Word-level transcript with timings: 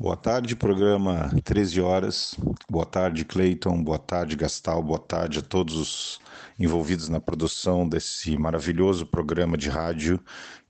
Boa 0.00 0.16
tarde, 0.16 0.56
programa 0.56 1.30
13 1.44 1.78
horas. 1.82 2.34
Boa 2.70 2.86
tarde, 2.86 3.22
Cleiton. 3.22 3.84
Boa 3.84 3.98
tarde, 3.98 4.34
Gastal. 4.34 4.82
Boa 4.82 4.98
tarde 4.98 5.40
a 5.40 5.42
todos 5.42 5.76
os 5.76 6.20
envolvidos 6.58 7.10
na 7.10 7.20
produção 7.20 7.86
desse 7.86 8.34
maravilhoso 8.38 9.04
programa 9.04 9.58
de 9.58 9.68
rádio 9.68 10.18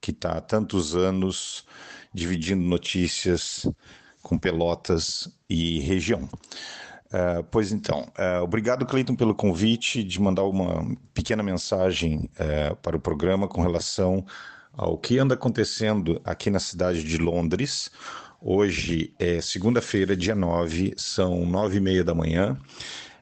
que 0.01 0.11
está 0.11 0.33
há 0.33 0.41
tantos 0.41 0.97
anos 0.97 1.65
dividindo 2.13 2.61
notícias 2.61 3.65
com 4.21 4.37
Pelotas 4.37 5.33
e 5.49 5.79
região. 5.79 6.23
Uh, 7.05 7.41
pois 7.49 7.71
então, 7.71 8.11
uh, 8.19 8.43
obrigado, 8.43 8.85
Cleiton, 8.85 9.15
pelo 9.15 9.33
convite 9.33 10.03
de 10.03 10.19
mandar 10.19 10.43
uma 10.43 10.85
pequena 11.13 11.41
mensagem 11.41 12.29
uh, 12.35 12.75
para 12.81 12.97
o 12.97 12.99
programa 12.99 13.47
com 13.47 13.61
relação 13.61 14.25
ao 14.73 14.97
que 14.97 15.17
anda 15.19 15.35
acontecendo 15.35 16.19
aqui 16.25 16.49
na 16.49 16.59
cidade 16.59 17.01
de 17.01 17.17
Londres. 17.17 17.89
Hoje 18.43 19.13
é 19.19 19.39
segunda-feira, 19.39 20.17
dia 20.17 20.33
9, 20.33 20.95
são 20.97 21.45
nove 21.45 21.77
e 21.77 21.79
meia 21.79 22.03
da 22.03 22.15
manhã. 22.15 22.57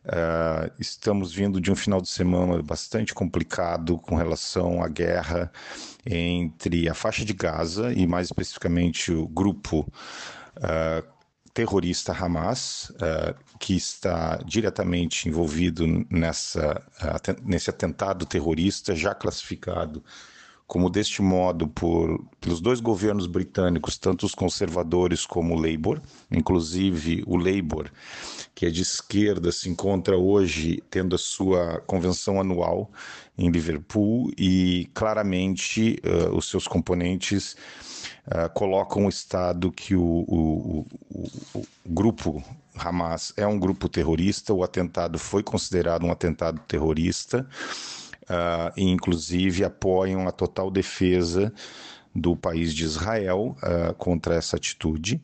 Uh, 0.05 0.71
estamos 0.80 1.34
vindo 1.34 1.59
de 1.59 1.70
um 1.70 1.76
final 1.76 1.99
de 1.99 2.07
semana 2.07 2.63
bastante 2.63 3.13
complicado 3.13 3.98
com 3.98 4.16
relação 4.16 4.81
à 4.81 4.88
guerra 4.88 5.52
entre 6.05 6.88
a 6.88 6.93
faixa 6.93 7.26
de 7.26 7.34
Gaza 7.34 7.91
e, 7.91 8.07
mais 8.07 8.27
especificamente, 8.27 9.12
o 9.12 9.27
grupo 9.27 9.81
uh, 10.55 11.05
terrorista 11.54 12.13
Hamas, 12.13 12.90
uh, 12.91 13.35
que 13.59 13.76
está 13.76 14.38
diretamente 14.45 15.27
envolvido 15.27 15.85
nessa, 16.09 16.81
nesse 17.43 17.70
atentado 17.70 18.26
terrorista 18.26 18.95
já 18.95 19.13
classificado 19.13 20.01
como 20.69 20.87
deste 20.87 21.23
modo 21.23 21.67
por, 21.67 22.23
pelos 22.39 22.61
dois 22.61 22.79
governos 22.79 23.25
britânicos, 23.25 23.97
tanto 23.97 24.23
os 24.27 24.35
conservadores 24.35 25.25
como 25.25 25.55
o 25.55 25.59
Labour, 25.59 25.99
inclusive 26.29 27.23
o 27.25 27.37
Labour, 27.37 27.89
que 28.53 28.67
é 28.67 28.69
de 28.69 28.83
esquerda, 28.83 29.51
se 29.51 29.67
encontra 29.67 30.15
hoje 30.15 30.84
tendo 30.91 31.15
a 31.15 31.17
sua 31.17 31.81
convenção 31.87 32.39
anual 32.39 32.91
em 33.35 33.49
Liverpool 33.49 34.31
e 34.37 34.87
claramente 34.93 35.99
uh, 36.05 36.37
os 36.37 36.48
seus 36.48 36.67
componentes 36.67 37.55
uh, 38.27 38.54
colocam 38.54 39.07
o 39.07 39.09
Estado 39.09 39.71
que 39.71 39.95
o, 39.95 40.04
o, 40.04 40.85
o, 41.09 41.26
o 41.55 41.65
grupo 41.83 42.43
Hamas 42.76 43.33
é 43.35 43.48
um 43.48 43.57
grupo 43.57 43.89
terrorista, 43.89 44.54
o 44.54 44.63
atentado 44.63 45.17
foi 45.17 45.41
considerado 45.41 46.05
um 46.05 46.11
atentado 46.11 46.61
terrorista 46.67 47.49
uh, 48.30 48.72
e 48.77 48.84
inclusive 48.84 49.63
apoiam 49.63 50.27
a 50.27 50.32
total 50.32 50.70
defesa 50.70 51.54
do 52.13 52.35
país 52.35 52.74
de 52.74 52.84
Israel 52.84 53.55
uh, 53.63 53.94
contra 53.96 54.35
essa 54.35 54.55
atitude. 54.55 55.22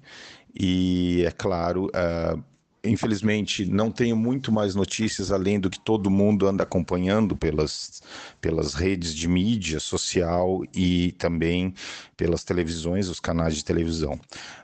E 0.58 1.24
é 1.26 1.32
claro, 1.32 1.86
uh, 1.88 2.44
infelizmente 2.86 3.66
não 3.66 3.92
tenho 3.92 4.16
muito 4.16 4.52
mais 4.52 4.76
notícias 4.76 5.32
além 5.32 5.60
do 5.60 5.70
que 5.70 5.80
todo 5.80 6.10
mundo 6.10 6.48
anda 6.48 6.64
acompanhando 6.64 7.36
pelas, 7.36 8.02
pelas 8.40 8.74
redes 8.74 9.14
de 9.14 9.28
mídia 9.28 9.80
social 9.80 10.64
e 10.74 11.12
também 11.14 11.74
pelas 12.16 12.44
televisões, 12.44 13.10
os 13.10 13.20
canais 13.20 13.56
de 13.56 13.66
televisão. 13.66 14.14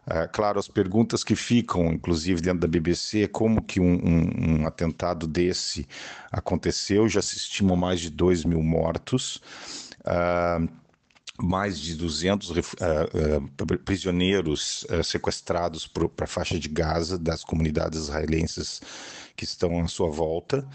Uh, 0.08 0.28
claro, 0.32 0.60
as 0.60 0.68
perguntas 0.68 1.24
que 1.24 1.36
ficam, 1.36 1.92
inclusive 1.92 2.42
dentro 2.42 2.62
da 2.62 2.68
BBC, 2.68 3.24
é 3.24 3.28
como 3.28 3.62
que 3.62 3.80
um, 3.80 3.94
um, 3.94 4.62
um 4.62 4.68
atentado 4.68 5.28
desse 5.28 5.88
aconteceu, 6.32 7.08
já 7.10 7.22
se 7.22 7.38
estimam 7.38 7.76
mais 7.76 8.00
de 8.00 8.10
2 8.10 8.46
mil 8.46 8.64
mortos. 8.64 9.42
Uh, 10.02 10.81
mais 11.42 11.80
de 11.80 11.96
200 11.96 12.50
uh, 12.50 12.54
uh, 12.54 13.78
prisioneiros 13.80 14.84
uh, 14.84 15.04
sequestrados 15.04 15.88
para 15.88 16.26
a 16.26 16.28
faixa 16.28 16.60
de 16.60 16.70
Gaza 16.70 17.18
das 17.18 17.44
comunidades 17.44 18.00
israelenses 18.00 18.82
que 19.36 19.44
estão 19.44 19.82
à 19.82 19.88
sua 19.88 20.10
volta. 20.10 20.68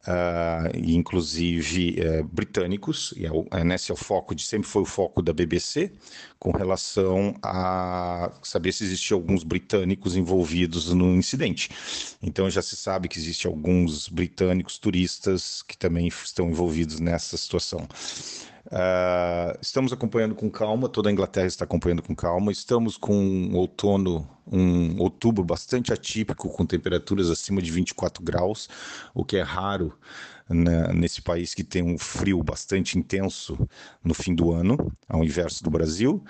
Uh, 0.00 0.74
inclusive 0.82 1.96
uh, 2.00 2.24
britânicos, 2.24 3.12
e 3.18 3.26
é, 3.26 3.30
é, 3.50 3.62
nesse 3.62 3.90
é 3.90 3.94
o 3.94 3.96
foco 3.98 4.34
de 4.34 4.42
sempre 4.42 4.66
foi 4.66 4.80
o 4.80 4.86
foco 4.86 5.20
da 5.20 5.30
BBC, 5.30 5.92
com 6.38 6.52
relação 6.52 7.34
a 7.42 8.32
saber 8.42 8.72
se 8.72 8.82
existiam 8.82 9.18
alguns 9.18 9.44
britânicos 9.44 10.16
envolvidos 10.16 10.90
no 10.94 11.14
incidente. 11.14 11.68
Então 12.22 12.48
já 12.48 12.62
se 12.62 12.76
sabe 12.76 13.08
que 13.08 13.18
existem 13.18 13.50
alguns 13.50 14.08
britânicos 14.08 14.78
turistas 14.78 15.60
que 15.60 15.76
também 15.76 16.08
estão 16.08 16.48
envolvidos 16.48 16.98
nessa 16.98 17.36
situação. 17.36 17.86
Uh, 18.66 19.56
estamos 19.60 19.92
acompanhando 19.92 20.34
com 20.34 20.50
calma, 20.50 20.88
toda 20.88 21.08
a 21.08 21.12
Inglaterra 21.12 21.46
está 21.46 21.64
acompanhando 21.64 22.02
com 22.02 22.14
calma. 22.14 22.52
Estamos 22.52 22.96
com 22.96 23.14
um 23.14 23.56
outono, 23.56 24.28
um 24.46 25.00
outubro 25.00 25.44
bastante 25.44 25.92
atípico, 25.92 26.48
com 26.50 26.66
temperaturas 26.66 27.30
acima 27.30 27.62
de 27.62 27.70
24 27.70 28.22
graus, 28.22 28.68
o 29.14 29.24
que 29.24 29.36
é 29.36 29.42
raro 29.42 29.96
né, 30.48 30.92
nesse 30.92 31.22
país 31.22 31.54
que 31.54 31.64
tem 31.64 31.82
um 31.82 31.96
frio 31.98 32.42
bastante 32.42 32.98
intenso 32.98 33.56
no 34.04 34.12
fim 34.12 34.34
do 34.34 34.52
ano, 34.52 34.92
ao 35.08 35.24
inverso 35.24 35.64
do 35.64 35.70
Brasil. 35.70 36.22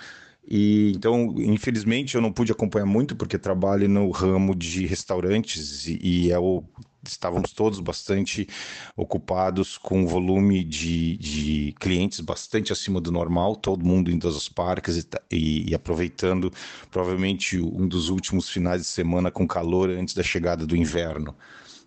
E 0.47 0.91
então, 0.95 1.35
infelizmente, 1.37 2.15
eu 2.15 2.21
não 2.21 2.31
pude 2.31 2.51
acompanhar 2.51 2.85
muito 2.85 3.15
porque 3.15 3.37
trabalho 3.37 3.87
no 3.87 4.09
ramo 4.09 4.55
de 4.55 4.85
restaurantes 4.85 5.87
e, 5.87 5.99
e 6.01 6.31
é 6.31 6.39
o 6.39 6.63
estávamos 7.07 7.51
todos 7.51 7.79
bastante 7.79 8.47
ocupados 8.95 9.77
com 9.77 10.01
um 10.01 10.05
volume 10.05 10.63
de, 10.63 11.17
de 11.17 11.75
clientes 11.79 12.19
bastante 12.19 12.71
acima 12.71 13.01
do 13.01 13.11
normal, 13.11 13.55
todo 13.55 13.85
mundo 13.85 14.11
indo 14.11 14.27
aos 14.27 14.47
parques 14.47 14.97
e, 14.97 15.07
e, 15.31 15.71
e, 15.71 15.75
aproveitando 15.75 16.51
provavelmente 16.91 17.59
um 17.59 17.87
dos 17.87 18.09
últimos 18.09 18.49
finais 18.49 18.81
de 18.81 18.87
semana 18.87 19.31
com 19.31 19.47
calor 19.47 19.89
antes 19.89 20.13
da 20.13 20.23
chegada 20.23 20.65
do 20.65 20.75
inverno. 20.75 21.35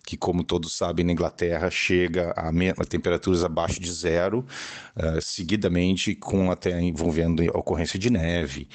Que, 0.05 0.15
como 0.15 0.43
todos 0.43 0.77
sabem, 0.77 1.05
na 1.05 1.11
Inglaterra 1.11 1.69
chega 1.71 2.33
a, 2.35 2.49
a 2.49 2.85
temperaturas 2.85 3.43
abaixo 3.43 3.79
de 3.79 3.91
zero, 3.91 4.45
uh, 4.95 5.21
seguidamente 5.21 6.13
com 6.15 6.51
até 6.51 6.79
envolvendo 6.79 7.43
ocorrência 7.57 7.97
de 7.97 8.09
neve. 8.09 8.67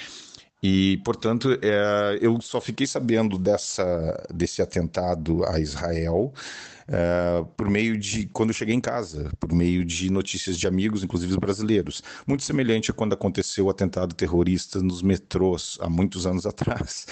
E, 0.62 0.98
portanto, 1.04 1.58
é, 1.62 2.18
eu 2.20 2.38
só 2.40 2.60
fiquei 2.60 2.86
sabendo 2.86 3.38
dessa, 3.38 4.26
desse 4.32 4.60
atentado 4.60 5.42
a 5.46 5.58
Israel 5.58 6.34
é, 6.92 7.44
por 7.56 7.70
meio 7.70 7.96
de 7.96 8.26
quando 8.26 8.50
eu 8.50 8.54
cheguei 8.54 8.74
em 8.74 8.80
casa, 8.80 9.30
por 9.38 9.52
meio 9.52 9.84
de 9.84 10.10
notícias 10.10 10.58
de 10.58 10.66
amigos, 10.66 11.04
inclusive 11.04 11.36
brasileiros. 11.38 12.02
Muito 12.26 12.42
semelhante 12.42 12.90
a 12.90 12.94
quando 12.94 13.12
aconteceu 13.12 13.66
o 13.66 13.70
atentado 13.70 14.12
terrorista 14.14 14.82
nos 14.82 15.00
metrôs 15.00 15.78
há 15.80 15.88
muitos 15.88 16.26
anos 16.26 16.44
atrás. 16.46 17.06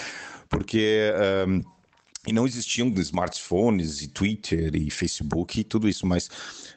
Porque. 0.49 1.11
É, 1.13 1.78
e 2.27 2.33
não 2.33 2.45
existiam 2.45 2.89
smartphones 2.97 4.01
e 4.01 4.07
Twitter 4.07 4.75
e 4.75 4.89
Facebook 4.89 5.59
e 5.59 5.63
tudo 5.63 5.87
isso, 5.87 6.05
mas 6.05 6.27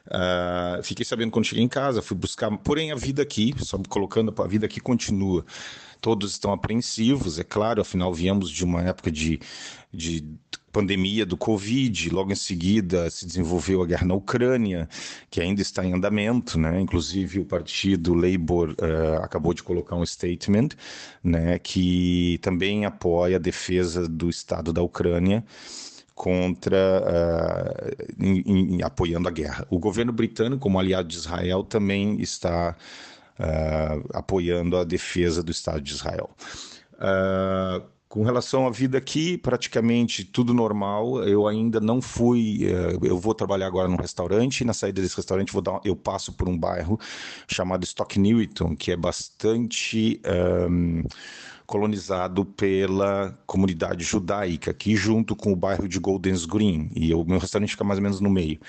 uh, 0.07 0.81
fiquei 0.83 1.05
sabendo 1.05 1.31
quando 1.31 1.45
cheguei 1.45 1.63
em 1.63 1.67
casa, 1.67 2.01
fui 2.01 2.15
buscar, 2.15 2.49
porém 2.59 2.91
a 2.91 2.95
vida 2.95 3.21
aqui, 3.21 3.53
só 3.59 3.77
colocando 3.89 4.33
a 4.41 4.47
vida 4.47 4.65
aqui 4.65 4.79
continua 4.79 5.45
todos 6.03 6.33
estão 6.33 6.51
apreensivos, 6.51 7.39
é 7.39 7.45
claro, 7.45 7.81
afinal 7.81 8.13
viemos 8.13 8.51
de 8.51 8.65
uma 8.65 8.81
época 8.81 9.09
de, 9.09 9.39
de 9.89 10.21
pandemia 10.69 11.25
do 11.25 11.37
Covid, 11.37 12.09
logo 12.09 12.29
em 12.29 12.35
seguida 12.35 13.09
se 13.09 13.25
desenvolveu 13.25 13.81
a 13.81 13.85
guerra 13.85 14.05
na 14.05 14.13
Ucrânia, 14.13 14.89
que 15.31 15.39
ainda 15.39 15.61
está 15.61 15.85
em 15.85 15.93
andamento, 15.93 16.59
né? 16.59 16.81
Inclusive 16.81 17.39
o 17.39 17.45
partido 17.45 18.13
Labour 18.13 18.71
uh, 18.71 19.23
acabou 19.23 19.53
de 19.53 19.63
colocar 19.63 19.95
um 19.95 20.05
statement, 20.05 20.71
né, 21.23 21.57
que 21.57 22.37
também 22.41 22.85
apoia 22.85 23.37
a 23.37 23.39
defesa 23.39 24.05
do 24.05 24.29
Estado 24.29 24.73
da 24.73 24.81
Ucrânia 24.81 25.41
contra 26.13 27.01
uh, 27.01 28.13
em, 28.21 28.75
em, 28.75 28.83
apoiando 28.83 29.29
a 29.29 29.31
guerra. 29.31 29.65
O 29.69 29.79
governo 29.79 30.11
britânico, 30.11 30.59
como 30.59 30.77
aliado 30.77 31.07
de 31.07 31.15
Israel, 31.15 31.63
também 31.63 32.19
está 32.19 32.75
uh, 33.39 34.09
apoiando 34.13 34.77
a 34.77 34.83
defesa 34.83 35.43
do 35.43 35.51
Estado 35.51 35.81
de 35.81 35.93
Israel. 35.93 36.29
Uh, 36.93 37.93
com 38.13 38.21
relação 38.21 38.67
à 38.67 38.69
vida 38.69 38.95
aqui, 38.95 39.39
praticamente 39.39 40.23
tudo 40.23 40.53
normal. 40.53 41.23
Eu 41.23 41.47
ainda 41.47 41.79
não 41.79 41.99
fui. 41.99 42.67
Uh, 42.67 43.03
eu 43.03 43.17
vou 43.17 43.33
trabalhar 43.33 43.65
agora 43.65 43.87
num 43.87 43.95
restaurante. 43.95 44.61
E 44.61 44.65
na 44.65 44.73
saída 44.73 45.01
desse 45.01 45.15
restaurante, 45.15 45.51
vou 45.51 45.63
dar, 45.63 45.81
eu 45.83 45.95
passo 45.95 46.31
por 46.31 46.47
um 46.47 46.55
bairro 46.55 46.99
chamado 47.47 47.83
Stock 47.83 48.19
Newington, 48.19 48.75
que 48.75 48.91
é 48.91 48.95
bastante. 48.95 50.21
Um, 50.69 51.03
colonizado 51.65 52.45
pela 52.45 53.37
comunidade 53.45 54.03
judaica, 54.03 54.71
aqui 54.71 54.95
junto 54.95 55.35
com 55.35 55.51
o 55.51 55.55
bairro 55.55 55.87
de 55.87 55.99
Goldens 55.99 56.45
Green, 56.45 56.89
e 56.95 57.13
o 57.13 57.23
meu 57.23 57.39
restaurante 57.39 57.71
fica 57.71 57.83
mais 57.83 57.99
ou 57.99 58.03
menos 58.03 58.19
no 58.19 58.29
meio. 58.29 58.59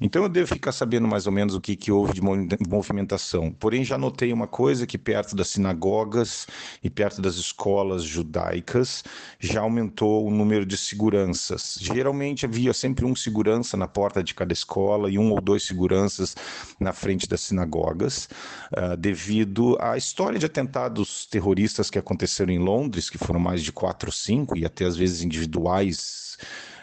Então 0.00 0.22
eu 0.22 0.28
devo 0.28 0.46
ficar 0.46 0.72
sabendo 0.72 1.08
mais 1.08 1.26
ou 1.26 1.32
menos 1.32 1.54
o 1.54 1.60
que, 1.60 1.74
que 1.74 1.90
houve 1.90 2.12
de 2.12 2.20
movimentação. 2.68 3.50
Porém, 3.52 3.84
já 3.84 3.96
notei 3.96 4.32
uma 4.32 4.46
coisa 4.46 4.86
que 4.86 4.98
perto 4.98 5.34
das 5.34 5.48
sinagogas 5.48 6.46
e 6.82 6.90
perto 6.90 7.20
das 7.20 7.36
escolas 7.36 8.02
judaicas 8.02 9.02
já 9.40 9.60
aumentou 9.60 10.26
o 10.26 10.30
número 10.30 10.66
de 10.66 10.76
seguranças. 10.76 11.78
Geralmente 11.80 12.44
havia 12.44 12.72
sempre 12.72 13.04
um 13.04 13.16
segurança 13.16 13.76
na 13.76 13.88
porta 13.88 14.22
de 14.22 14.34
cada 14.34 14.52
escola 14.52 15.10
e 15.10 15.18
um 15.18 15.32
ou 15.32 15.40
dois 15.40 15.62
seguranças 15.62 16.36
na 16.78 16.92
frente 16.92 17.26
das 17.28 17.40
sinagogas, 17.40 18.28
uh, 18.72 18.96
devido 18.96 19.76
à 19.80 19.96
história 19.96 20.38
de 20.38 20.46
atentados 20.46 21.26
terroristas 21.26 21.90
que 21.90 21.98
aconteceram 21.98 22.35
aconteceram 22.36 22.52
em 22.52 22.58
Londres, 22.58 23.08
que 23.08 23.18
foram 23.18 23.40
mais 23.40 23.62
de 23.62 23.72
quatro 23.72 24.08
ou 24.08 24.12
cinco, 24.12 24.56
e 24.56 24.64
até 24.64 24.84
às 24.84 24.96
vezes 24.96 25.22
individuais, 25.22 26.36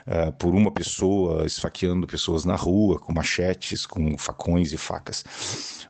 uh, 0.07 0.31
por 0.33 0.53
uma 0.53 0.71
pessoa 0.71 1.45
esfaqueando 1.45 2.07
pessoas 2.07 2.45
na 2.45 2.55
rua, 2.55 2.99
com 2.99 3.13
machetes, 3.13 3.85
com 3.85 4.17
facões 4.17 4.71
e 4.73 4.77
facas. 4.77 5.23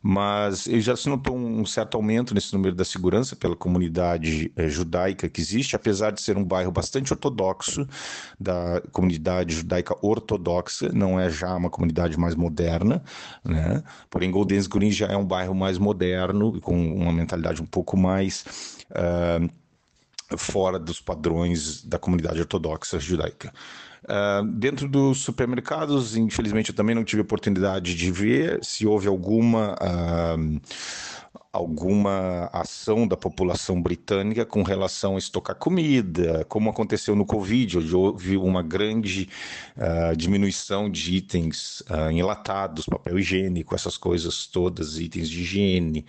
Mas 0.01 0.65
já 0.65 0.95
se 0.95 1.07
notou 1.07 1.35
um 1.35 1.65
certo 1.65 1.95
aumento 1.95 2.33
nesse 2.33 2.53
número 2.53 2.75
da 2.75 2.83
segurança 2.83 3.35
pela 3.35 3.55
comunidade 3.55 4.51
uh, 4.57 4.67
judaica 4.69 5.29
que 5.29 5.39
existe, 5.39 5.75
apesar 5.75 6.11
de 6.11 6.21
ser 6.21 6.37
um 6.37 6.43
bairro 6.43 6.71
bastante 6.71 7.13
ortodoxo, 7.13 7.87
da 8.39 8.81
comunidade 8.91 9.55
judaica 9.55 9.95
ortodoxa, 10.01 10.89
não 10.91 11.19
é 11.19 11.29
já 11.29 11.55
uma 11.55 11.69
comunidade 11.69 12.17
mais 12.17 12.35
moderna, 12.35 13.03
né? 13.43 13.83
Porém, 14.09 14.29
Goldens 14.31 14.67
Green 14.67 14.91
já 14.91 15.07
é 15.07 15.17
um 15.17 15.25
bairro 15.25 15.55
mais 15.55 15.77
moderno, 15.77 16.59
com 16.61 16.75
uma 16.95 17.11
mentalidade 17.11 17.61
um 17.61 17.65
pouco 17.65 17.97
mais. 17.97 18.45
Uh, 18.91 19.49
fora 20.37 20.79
dos 20.79 20.99
padrões 20.99 21.83
da 21.83 21.99
comunidade 21.99 22.39
ortodoxa 22.39 22.99
judaica. 22.99 23.53
Uh, 24.03 24.45
dentro 24.45 24.87
dos 24.87 25.19
supermercados, 25.19 26.15
infelizmente, 26.15 26.69
eu 26.69 26.75
também 26.75 26.95
não 26.95 27.03
tive 27.03 27.21
oportunidade 27.21 27.95
de 27.95 28.11
ver 28.11 28.63
se 28.63 28.85
houve 28.85 29.07
alguma. 29.07 29.75
Uh, 29.75 30.61
alguma 31.53 32.49
ação 32.51 33.07
da 33.07 33.15
população 33.15 33.79
britânica 33.79 34.43
com 34.43 34.63
relação 34.63 35.15
a 35.15 35.19
estocar 35.19 35.55
comida, 35.55 36.43
como 36.49 36.67
aconteceu 36.67 37.15
no 37.15 37.27
Covid, 37.27 37.77
onde 37.77 37.95
houve 37.95 38.37
uma 38.37 38.63
grande 38.63 39.29
uh, 39.77 40.15
diminuição 40.15 40.89
de 40.89 41.15
itens 41.15 41.81
uh, 41.81 42.09
enlatados, 42.11 42.87
papel 42.87 43.19
higiênico, 43.19 43.75
essas 43.75 43.97
coisas 43.97 44.47
todas, 44.47 44.97
itens 44.99 45.29
de 45.29 45.41
higiene. 45.41 46.05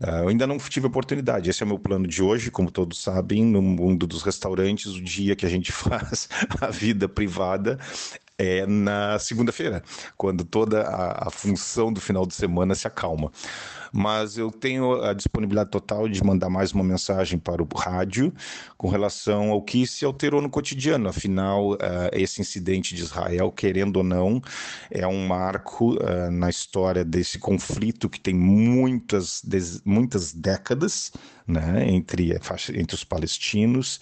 Uh, 0.00 0.22
eu 0.22 0.28
ainda 0.28 0.44
não 0.44 0.58
tive 0.58 0.88
oportunidade, 0.88 1.48
esse 1.48 1.62
é 1.62 1.66
o 1.66 1.68
meu 1.68 1.78
plano 1.78 2.08
de 2.08 2.20
hoje, 2.20 2.50
como 2.50 2.68
todos 2.68 2.98
sabem, 2.98 3.44
no 3.44 3.62
mundo 3.62 4.08
dos 4.08 4.22
restaurantes, 4.24 4.86
o 4.86 5.00
dia 5.00 5.36
que 5.36 5.46
a 5.46 5.48
gente 5.48 5.70
faz 5.70 6.28
a 6.60 6.66
vida 6.66 7.08
privada 7.08 7.29
é 8.38 8.66
na 8.66 9.18
segunda-feira, 9.18 9.82
quando 10.16 10.44
toda 10.44 10.82
a, 10.82 11.28
a 11.28 11.30
função 11.30 11.92
do 11.92 12.00
final 12.00 12.24
de 12.24 12.34
semana 12.34 12.74
se 12.74 12.86
acalma 12.86 13.30
mas 13.92 14.36
eu 14.36 14.50
tenho 14.50 15.02
a 15.02 15.12
disponibilidade 15.12 15.70
total 15.70 16.08
de 16.08 16.22
mandar 16.22 16.48
mais 16.48 16.72
uma 16.72 16.84
mensagem 16.84 17.38
para 17.38 17.62
o 17.62 17.68
rádio 17.74 18.32
com 18.76 18.88
relação 18.88 19.50
ao 19.50 19.62
que 19.62 19.86
se 19.86 20.04
alterou 20.04 20.40
no 20.40 20.48
cotidiano. 20.50 21.08
Afinal, 21.08 21.72
uh, 21.72 21.78
esse 22.12 22.40
incidente 22.40 22.94
de 22.94 23.02
Israel, 23.02 23.50
querendo 23.50 23.98
ou 23.98 24.04
não, 24.04 24.40
é 24.90 25.06
um 25.06 25.26
marco 25.26 25.94
uh, 25.94 26.30
na 26.30 26.48
história 26.48 27.04
desse 27.04 27.38
conflito 27.38 28.08
que 28.08 28.20
tem 28.20 28.34
muitas, 28.34 29.42
muitas 29.84 30.32
décadas 30.32 31.12
né, 31.50 31.84
entre, 31.88 32.32
entre 32.74 32.94
os 32.94 33.04
palestinos 33.04 34.00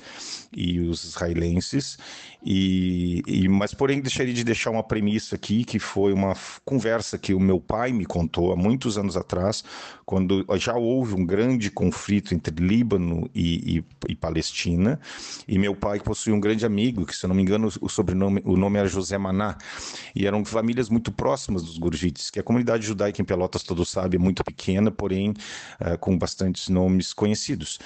e 0.53 0.81
os 0.81 1.05
israelenses. 1.05 1.99
E, 2.45 3.23
e, 3.27 3.49
mas, 3.49 3.75
porém, 3.75 4.01
deixaria 4.01 4.33
de 4.33 4.45
deixar 4.45 4.71
uma 4.71 4.83
premissa 4.83 5.35
aqui, 5.35 5.65
que 5.65 5.79
foi 5.79 6.13
uma 6.13 6.35
conversa 6.65 7.19
que 7.19 7.35
o 7.35 7.41
meu 7.41 7.59
pai 7.59 7.93
me 7.93 8.05
contou 8.05 8.53
há 8.53 8.57
muitos 8.57 8.97
anos 8.97 9.17
atrás, 9.17 9.65
quando 10.05 10.45
já 10.57 10.75
houve 10.75 11.15
um 11.15 11.25
grande 11.25 11.71
conflito 11.71 12.35
entre 12.35 12.55
Líbano 12.55 13.29
e, 13.35 13.79
e, 13.79 13.85
e 14.13 14.15
Palestina. 14.15 14.99
E 15.47 15.59
meu 15.59 15.75
pai 15.75 16.01
possui 16.01 16.33
um 16.33 16.41
grande 16.41 16.65
amigo, 16.65 17.05
que, 17.05 17.15
se 17.15 17.25
eu 17.25 17.29
não 17.29 17.37
me 17.37 17.43
engano, 17.43 17.69
o 17.81 17.89
sobrenome, 17.89 18.43
o 18.45 18.57
nome 18.57 18.79
era 18.79 18.89
José 18.89 19.19
Maná. 19.19 19.57
E 20.15 20.27
eram 20.27 20.45
famílias 20.45 20.89
muito 20.89 21.13
próximas 21.13 21.63
dos 21.63 21.79
Gurjites, 21.79 22.31
que 22.31 22.41
a 22.41 22.43
comunidade 22.43 22.87
judaica 22.87 23.21
em 23.21 23.25
Pelotas, 23.25 23.63
todos 23.63 23.91
sabem, 23.91 24.19
é 24.19 24.23
muito 24.23 24.43
pequena, 24.45 24.91
porém 24.91 25.31
uh, 25.31 25.99
com 25.99 26.17
bastantes 26.17 26.69
nomes 26.69 27.13
conhecidos. 27.13 27.79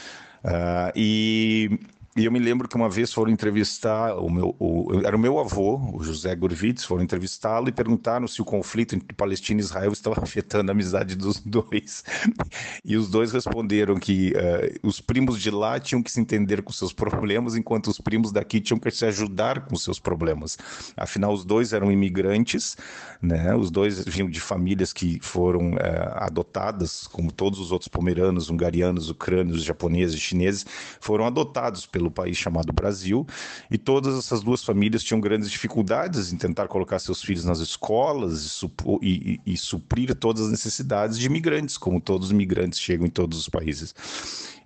Uh, 0.45 0.93
e 0.97 1.79
e 2.15 2.27
eu 2.27 2.33
me 2.33 2.39
lembro 2.39 2.69
que 2.69 2.77
uma 2.77 2.91
vez 2.91 3.11
foram 3.11 3.33
entrevistar 3.33 4.15
o 4.17 4.29
meu, 4.29 4.55
o, 4.59 5.01
era 5.03 5.17
o 5.17 5.19
meu 5.19 5.39
avô, 5.39 5.81
o 5.95 6.03
José 6.03 6.35
Gurvitz, 6.37 6.85
foram 6.85 7.03
entrevistá-lo 7.03 7.71
e 7.71 7.73
perguntaram 7.73 8.29
se 8.29 8.43
o 8.43 8.45
conflito 8.45 8.95
entre 8.95 9.15
Palestina 9.15 9.61
e 9.61 9.65
Israel 9.65 9.93
estava 9.93 10.23
afetando 10.23 10.71
a 10.71 10.75
amizade 10.75 11.17
dos 11.17 11.41
dois. 11.41 12.05
E 12.85 12.97
os 12.97 13.09
dois 13.09 13.33
responderam 13.33 13.97
que 13.97 14.33
uh, 14.33 14.87
os 14.87 15.01
primos 15.01 15.41
de 15.41 15.51
lá 15.51 15.79
tinham 15.79 16.03
que 16.03 16.11
se 16.11 16.21
entender 16.21 16.63
com 16.63 16.73
seus 16.73 16.93
problemas, 16.93 17.55
enquanto 17.55 17.89
os 17.89 17.99
primos 17.99 18.33
daqui 18.33 18.61
tinham 18.61 18.79
que 18.79 18.91
se 18.91 19.07
ajudar 19.07 19.67
com 19.67 19.77
seus 19.77 20.01
problemas. 20.01 20.59
Afinal, 20.97 21.33
os 21.33 21.45
dois 21.45 21.73
eram 21.73 21.91
imigrantes, 21.93 22.77
né? 23.21 23.55
Os 23.55 23.71
dois 23.71 24.05
vinham 24.05 24.29
de 24.29 24.41
famílias 24.41 24.93
que 24.93 25.19
foram 25.23 25.75
uh, 25.75 25.79
adotadas, 26.17 27.07
como 27.07 27.31
todos 27.31 27.61
os 27.61 27.71
outros 27.71 27.89
pomeranos, 27.89 28.51
hungarianos, 28.51 29.09
ucrânios, 29.09 29.63
japoneses, 29.63 30.21
chineses, 30.21 30.67
foram 31.01 31.25
adotados 31.25 31.87
pelo 31.87 32.02
pelo 32.03 32.11
país 32.11 32.37
chamado 32.37 32.73
Brasil, 32.73 33.25
e 33.71 33.79
todas 33.79 34.19
essas 34.19 34.43
duas 34.43 34.65
famílias 34.65 35.05
tinham 35.05 35.21
grandes 35.21 35.51
dificuldades 35.51 36.33
em 36.33 36.37
tentar 36.37 36.67
colocar 36.67 36.99
seus 36.99 37.23
filhos 37.23 37.45
nas 37.45 37.61
escolas 37.61 38.61
e, 39.01 39.41
e, 39.47 39.53
e 39.53 39.57
suprir 39.57 40.13
todas 40.17 40.43
as 40.43 40.51
necessidades 40.51 41.17
de 41.17 41.27
imigrantes, 41.27 41.79
como 41.79 42.01
todos 42.01 42.29
os 42.29 42.33
imigrantes 42.33 42.81
chegam 42.81 43.07
em 43.07 43.11
todos 43.11 43.39
os 43.39 43.49
países. 43.49 43.95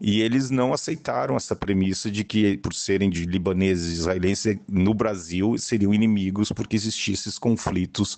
E 0.00 0.22
eles 0.22 0.50
não 0.50 0.72
aceitaram 0.72 1.36
essa 1.36 1.54
premissa 1.54 2.10
de 2.10 2.24
que, 2.24 2.56
por 2.58 2.74
serem 2.74 3.10
de 3.10 3.24
libaneses 3.24 3.96
e 3.96 4.00
israelenses, 4.00 4.58
no 4.68 4.94
Brasil 4.94 5.56
seriam 5.58 5.92
inimigos 5.92 6.50
porque 6.52 6.76
existissem 6.76 7.32
conflitos 7.40 8.16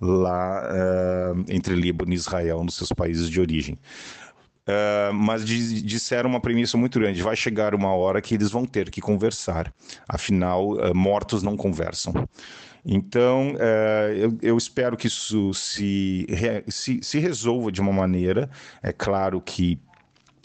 lá 0.00 0.62
uh, 0.62 1.44
entre 1.48 1.74
Líbano 1.74 2.12
e 2.12 2.16
Israel 2.16 2.62
nos 2.64 2.74
seus 2.74 2.90
países 2.90 3.28
de 3.28 3.40
origem. 3.40 3.78
Uh, 4.66 5.12
mas 5.12 5.44
disseram 5.44 6.30
uma 6.30 6.40
premissa 6.40 6.78
muito 6.78 6.98
grande: 6.98 7.22
vai 7.22 7.36
chegar 7.36 7.74
uma 7.74 7.94
hora 7.94 8.22
que 8.22 8.34
eles 8.34 8.50
vão 8.50 8.64
ter 8.64 8.90
que 8.90 9.00
conversar. 9.00 9.72
Afinal, 10.08 10.72
uh, 10.72 10.94
mortos 10.94 11.42
não 11.42 11.56
conversam. 11.56 12.14
Então, 12.84 13.54
uh, 13.54 14.12
eu, 14.14 14.38
eu, 14.42 14.56
espero 14.56 14.96
que 14.96 15.06
isso 15.06 15.52
se, 15.54 16.26
se, 16.68 17.00
se 17.02 17.18
resolva 17.18 17.70
de 17.70 17.80
uma 17.80 17.92
maneira. 17.92 18.50
É 18.82 18.92
claro 18.92 19.40
que 19.40 19.78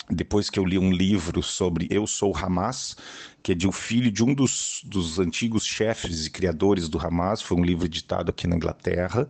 depois 0.10 0.50
que 0.50 0.60
eu 0.60 0.66
li 0.66 0.78
um 0.78 0.92
livro 0.92 1.44
sobre 1.44 1.88
Eu 1.90 2.08
Sou 2.08 2.36
Hamas, 2.36 2.98
que 3.44 3.52
é 3.52 3.56
de 3.56 3.68
um 3.68 3.72
filho 3.72 4.12
de 4.12 4.24
um 4.24 4.34
dos, 4.34 4.82
dos 4.84 5.20
antigos 5.20 5.66
chefes 5.66 6.26
e 6.26 6.30
criadores 6.30 6.90
do 6.90 7.00
Hamas, 7.00 7.42
foi 7.42 7.58
um 7.58 7.64
livro 7.64 7.86
editado 7.86 8.32
aqui 8.32 8.48
na 8.48 8.56
Inglaterra. 8.56 9.28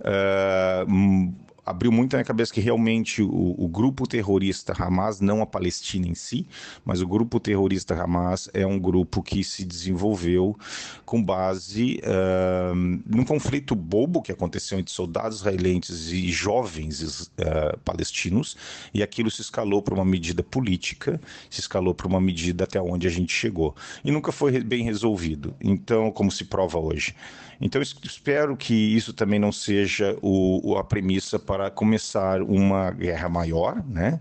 Uh, 0.00 1.32
abriu 1.64 1.92
muito 1.92 2.12
na 2.12 2.18
minha 2.18 2.24
cabeça 2.24 2.52
que 2.52 2.60
realmente 2.60 3.22
o, 3.22 3.54
o, 3.58 3.68
grupo 3.68 4.06
terrorista 4.06 4.72
Hamas, 4.76 5.20
não 5.20 5.42
a 5.42 5.46
Palestina 5.46 6.06
em 6.06 6.14
si, 6.14 6.46
mas 6.84 7.00
o 7.00 7.06
grupo 7.06 7.38
terrorista 7.38 7.94
Hamas 7.94 8.48
é 8.52 8.66
um 8.66 8.78
grupo 8.78 9.22
que 9.22 9.42
se 9.44 9.64
desenvolveu 9.64 10.56
com 11.04 11.22
base 11.22 12.00
uh, 12.04 12.74
num 13.06 13.24
conflito 13.24 13.74
bobo 13.74 14.22
que 14.22 14.32
aconteceu 14.32 14.78
entre 14.78 14.92
soldados 14.92 15.38
israelenses 15.38 16.10
e 16.10 16.30
jovens 16.30 17.00
uh, 17.02 17.78
palestinos, 17.84 18.56
e 18.92 19.02
aquilo 19.02 19.30
se 19.30 19.42
escalou 19.42 19.82
para 19.82 19.94
uma 19.94 20.04
medida 20.04 20.42
política, 20.42 21.20
se 21.48 21.60
escalou 21.60 21.94
para 21.94 22.06
uma 22.06 22.20
medida 22.20 22.64
até 22.64 22.80
onde 22.80 23.06
a 23.06 23.10
gente 23.10 23.32
chegou. 23.32 23.74
E 24.04 24.10
nunca 24.10 24.32
foi 24.32 24.60
bem 24.62 24.84
resolvido. 24.84 25.54
Então, 25.60 26.10
como 26.10 26.30
se 26.30 26.44
prova 26.44 26.78
hoje. 26.78 27.14
Então, 27.60 27.82
espero 27.82 28.56
que 28.56 28.74
isso 28.74 29.12
também 29.12 29.38
não 29.38 29.52
seja 29.52 30.16
o, 30.22 30.76
a 30.78 30.84
premissa 30.84 31.38
para 31.50 31.68
começar 31.68 32.42
uma 32.42 32.92
guerra 32.92 33.28
maior, 33.28 33.82
né? 33.84 34.20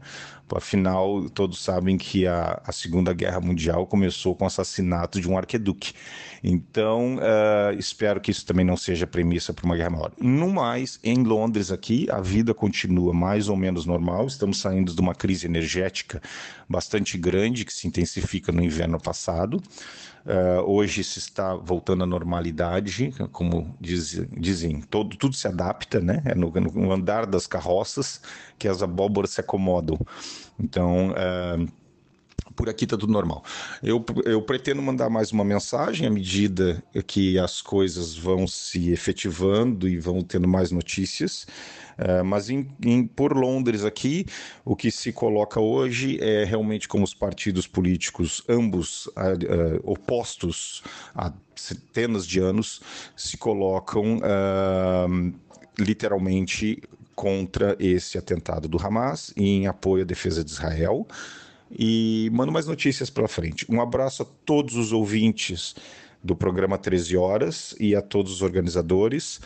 Afinal, 0.57 1.29
todos 1.29 1.63
sabem 1.63 1.97
que 1.97 2.25
a, 2.27 2.61
a 2.65 2.71
Segunda 2.71 3.13
Guerra 3.13 3.39
Mundial 3.39 3.85
começou 3.85 4.35
com 4.35 4.43
o 4.43 4.47
assassinato 4.47 5.19
de 5.19 5.29
um 5.29 5.37
arqueduque. 5.37 5.93
Então, 6.43 7.17
uh, 7.17 7.77
espero 7.77 8.21
que 8.21 8.31
isso 8.31 8.45
também 8.45 8.65
não 8.65 8.77
seja 8.77 9.05
premissa 9.05 9.53
para 9.53 9.65
uma 9.65 9.75
guerra 9.75 9.89
maior. 9.89 10.11
No 10.19 10.49
mais, 10.49 10.99
em 11.03 11.23
Londres 11.23 11.71
aqui, 11.71 12.07
a 12.09 12.21
vida 12.21 12.53
continua 12.53 13.13
mais 13.13 13.49
ou 13.49 13.57
menos 13.57 13.85
normal. 13.85 14.27
Estamos 14.27 14.59
saindo 14.59 14.93
de 14.93 15.01
uma 15.01 15.13
crise 15.13 15.45
energética 15.45 16.21
bastante 16.67 17.17
grande 17.17 17.65
que 17.65 17.73
se 17.73 17.87
intensifica 17.87 18.51
no 18.51 18.63
inverno 18.63 18.99
passado. 18.99 19.61
Uh, 20.25 20.61
hoje 20.69 21.03
se 21.03 21.17
está 21.17 21.55
voltando 21.55 22.03
à 22.03 22.05
normalidade, 22.05 23.13
como 23.31 23.75
diz, 23.79 24.21
dizem, 24.37 24.81
todo, 24.81 25.15
tudo 25.17 25.35
se 25.35 25.47
adapta, 25.47 25.99
né? 25.99 26.21
É 26.25 26.35
no, 26.35 26.51
no, 26.51 26.91
andar 26.91 27.25
das 27.25 27.47
carroças 27.47 28.21
que 28.57 28.67
as 28.67 28.83
abóboras 28.83 29.31
se 29.31 29.41
acomodam. 29.41 29.97
Então, 30.59 31.11
uh, 31.11 31.67
por 32.55 32.67
aqui 32.69 32.83
está 32.83 32.97
tudo 32.97 33.13
normal. 33.13 33.43
Eu, 33.81 34.03
eu 34.25 34.41
pretendo 34.41 34.81
mandar 34.81 35.09
mais 35.09 35.31
uma 35.31 35.45
mensagem 35.45 36.05
à 36.05 36.09
medida 36.09 36.83
que 37.07 37.39
as 37.39 37.61
coisas 37.61 38.15
vão 38.15 38.45
se 38.45 38.91
efetivando 38.91 39.87
e 39.87 39.97
vão 39.97 40.21
tendo 40.21 40.47
mais 40.47 40.69
notícias. 40.69 41.47
Uh, 41.97 42.23
mas 42.23 42.49
em, 42.49 42.67
em, 42.85 43.05
por 43.05 43.35
Londres 43.35 43.83
aqui, 43.83 44.25
o 44.65 44.75
que 44.75 44.89
se 44.89 45.11
coloca 45.11 45.59
hoje 45.59 46.17
é 46.21 46.43
realmente 46.43 46.87
como 46.87 47.03
os 47.03 47.13
partidos 47.13 47.67
políticos, 47.67 48.43
ambos 48.47 49.07
uh, 49.07 49.11
uh, 49.11 49.91
opostos 49.91 50.81
há 51.13 51.33
centenas 51.55 52.25
de 52.25 52.39
anos, 52.39 52.81
se 53.17 53.35
colocam 53.37 54.19
literalmente 55.77 56.81
contra 57.19 57.75
esse 57.81 58.17
atentado 58.17 58.69
do 58.69 58.77
Hamas 58.81 59.33
e 59.35 59.43
em 59.43 59.67
apoio 59.67 60.03
à 60.03 60.05
defesa 60.05 60.41
de 60.41 60.51
Israel. 60.51 61.05
e 61.69 62.29
mando 62.31 62.49
mais 62.49 62.65
notícias 62.65 63.09
pela 63.09 63.27
frente. 63.27 63.65
Um 63.69 63.81
abraço 63.81 64.23
a 64.23 64.25
todos 64.45 64.75
os 64.75 64.93
ouvintes 64.93 65.75
do 66.23 66.33
programa 66.33 66.77
13 66.77 67.17
Horas 67.17 67.75
e 67.77 67.93
a 67.93 68.01
todos 68.01 68.31
os 68.31 68.41
organizadores. 68.41 69.41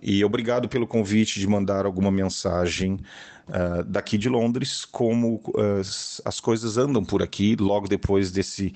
E 0.00 0.24
obrigado 0.24 0.68
pelo 0.68 0.86
convite 0.86 1.40
de 1.40 1.48
mandar 1.48 1.84
alguma 1.84 2.12
mensagem 2.12 3.00
uh, 3.48 3.82
daqui 3.84 4.16
de 4.16 4.28
Londres, 4.28 4.84
como 4.84 5.42
uh, 5.48 5.80
as 6.24 6.38
coisas 6.38 6.78
andam 6.78 7.04
por 7.04 7.24
aqui 7.24 7.56
logo 7.56 7.88
depois 7.88 8.30
desse 8.30 8.72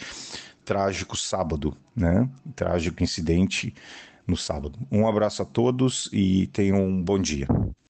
trágico 0.64 1.16
sábado, 1.16 1.74
né? 1.94 2.28
Trágico 2.56 3.02
incidente 3.02 3.72
no 4.26 4.36
sábado. 4.36 4.76
Um 4.90 5.06
abraço 5.06 5.40
a 5.40 5.46
todos 5.46 6.10
e 6.12 6.48
tenham 6.48 6.84
um 6.84 7.02
bom 7.02 7.18
dia. 7.18 7.46